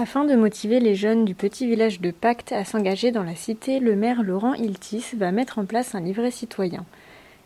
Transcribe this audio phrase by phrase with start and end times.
[0.00, 3.80] Afin de motiver les jeunes du petit village de Pacte à s'engager dans la cité,
[3.80, 6.86] le maire Laurent Iltis va mettre en place un livret citoyen.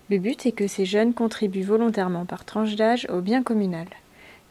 [0.09, 3.89] Le but est que ces jeunes contribuent volontairement par tranche d'âge au bien communal.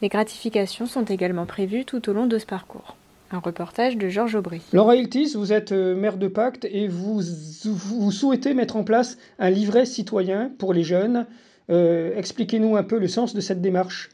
[0.02, 2.98] Des gratifications sont également prévues tout au long de ce parcours.
[3.32, 4.62] Un reportage de Georges Aubry.
[4.74, 7.22] Laura Iltis, vous êtes euh, maire de Pacte et vous,
[7.64, 11.26] vous souhaitez mettre en place un livret citoyen pour les jeunes.
[11.70, 14.10] Euh, expliquez-nous un peu le sens de cette démarche.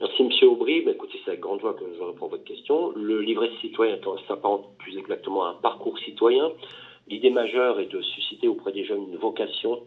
[0.00, 0.82] Merci Monsieur Aubry.
[0.84, 2.92] Ben, écoutez, c'est avec grande joie que je réponds à votre question.
[2.94, 6.50] Le livret citoyen s'apparente plus exactement à un parcours citoyen.
[7.08, 9.80] L'idée majeure est de susciter auprès des jeunes une vocation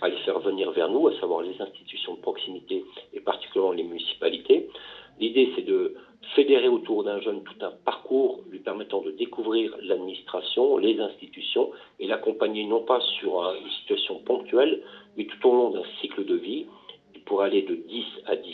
[0.00, 3.84] à les faire venir vers nous, à savoir les institutions de proximité et particulièrement les
[3.84, 4.68] municipalités.
[5.20, 5.94] L'idée, c'est de
[6.34, 12.06] fédérer autour d'un jeune tout un parcours lui permettant de découvrir l'administration, les institutions et
[12.06, 14.82] l'accompagner non pas sur une situation ponctuelle,
[15.16, 16.66] mais tout au long d'un cycle de vie
[17.26, 18.53] pour aller de 10 à 18 ans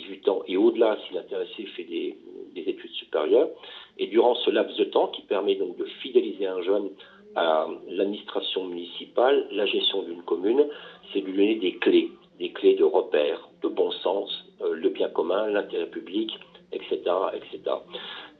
[0.61, 2.17] au-delà si l'intéressé fait des,
[2.55, 3.49] des, études supérieures.
[3.97, 6.89] Et durant ce laps de temps qui permet donc de fidéliser un jeune
[7.35, 10.67] à l'administration municipale, la gestion d'une commune,
[11.11, 14.29] c'est lui donner des clés, des clés de repère, de bon sens,
[14.61, 16.31] euh, le bien commun, l'intérêt public,
[16.73, 16.99] etc.,
[17.33, 17.75] etc.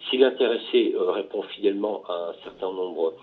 [0.10, 3.14] Si l'intéressé euh, répond fidèlement à un certain nombre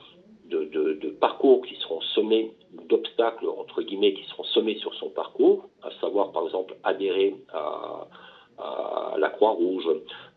[0.46, 2.52] de, de, parcours qui seront semés,
[2.88, 8.06] d'obstacles, entre guillemets, qui seront semés sur son parcours, à savoir par exemple adhérer à,
[8.58, 9.88] à la Croix-Rouge,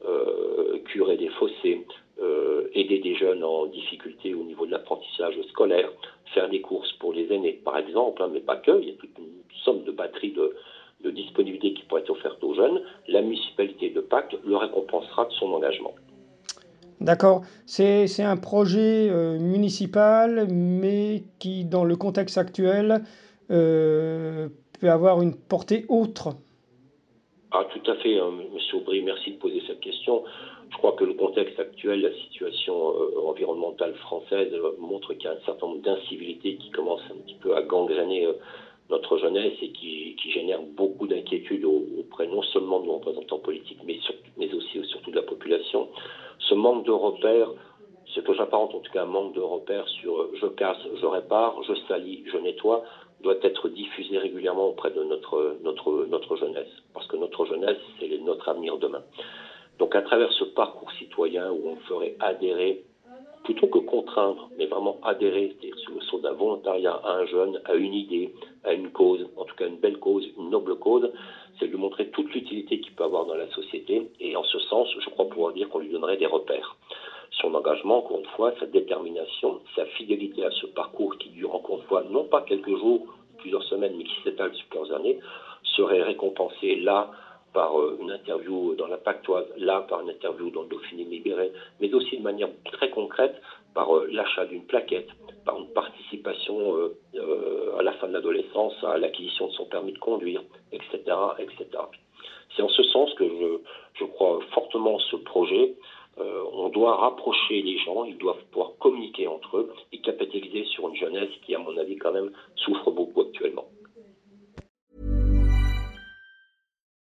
[0.06, 1.86] euh, curer des fossés,
[2.22, 5.90] euh, aider des jeunes en difficulté au niveau de l'apprentissage scolaire,
[6.34, 8.96] faire des courses pour les aînés, par exemple, hein, mais pas que, il y a
[8.96, 10.54] toute une somme de batteries de,
[11.12, 12.80] disponibilité qui pourrait être offerte aux jeunes.
[13.08, 15.96] La municipalité de Pâques le récompensera de son engagement.
[17.00, 17.42] D'accord.
[17.66, 23.02] C'est un projet euh, municipal, mais qui, dans le contexte actuel,
[23.48, 24.50] peut
[24.84, 26.36] avoir une portée autre.
[27.51, 30.23] Ah, tout à fait, hein, Monsieur Aubry, merci de poser cette question.
[30.72, 35.31] Je crois que le contexte actuel, la situation euh, environnementale française montre qu'il y a
[35.31, 38.29] un certain nombre d'incivilités qui commencent un petit peu à gangréner
[38.89, 43.79] notre jeunesse et qui, qui génèrent beaucoup d'inquiétudes auprès non seulement de nos représentants politiques,
[43.83, 43.97] mais,
[44.38, 45.89] mais aussi surtout de la population
[46.39, 47.50] ce manque de repères,
[48.13, 51.06] ce que j'apparente en tout cas un manque de repères sur euh, je casse, je
[51.06, 52.83] répare, je salis, je nettoie,
[53.22, 56.70] doit être diffusé régulièrement auprès de notre, notre, notre jeunesse.
[56.94, 59.04] Parce que notre jeunesse, c'est notre avenir demain.
[59.80, 62.84] Donc à travers ce parcours citoyen où on ferait adhérer,
[63.44, 67.60] plutôt que contraindre, mais vraiment adhérer, c'est-à-dire sur le saut d'un volontariat à un jeune,
[67.66, 68.34] à une idée,
[68.64, 71.12] à une cause, en tout cas une belle cause, une noble cause,
[71.58, 74.10] c'est de lui montrer toute l'utilité qu'il peut avoir dans la société.
[74.20, 76.61] Et en ce sens, je crois pouvoir dire qu'on lui donnerait des repères.
[77.91, 82.03] Encore une fois, sa détermination, sa fidélité à ce parcours qui dure encore une fois
[82.09, 83.06] non pas quelques jours,
[83.38, 85.19] plusieurs semaines, mais qui s'étale sur plusieurs années,
[85.75, 87.12] serait récompensé là
[87.53, 91.51] par euh, une interview dans la Pactoise, là par une interview dans le Dauphiné libéré,
[91.81, 93.35] mais aussi de manière très concrète
[93.74, 95.09] par euh, l'achat d'une plaquette,
[95.46, 100.00] par une participation euh, à la fin de l'adolescence à l'acquisition de son permis de
[100.00, 100.41] conduire,
[100.72, 101.00] etc.
[101.40, 101.66] etc.
[102.56, 103.25] C'est en ce sens que
[103.96, 105.74] je crois fortement ce projet.
[106.18, 110.90] Euh, on doit rapprocher les gens, ils doivent pouvoir communiquer entre eux et capitaliser sur
[110.90, 113.66] une jeunesse qui, à mon avis, quand même, souffre beaucoup actuellement.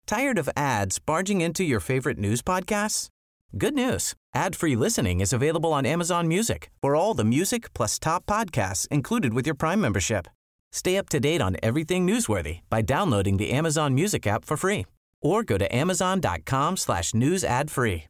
[0.07, 3.09] Tired of ads barging into your favorite news podcasts?
[3.57, 4.15] Good news.
[4.35, 9.35] Ad-free listening is available on Amazon Music for all the music plus top podcasts included
[9.35, 10.29] with your Prime membership.
[10.73, 14.87] Stay up to date on everything newsworthy by downloading the Amazon Music app for free
[15.21, 18.10] or go to amazon.com slash news ad free.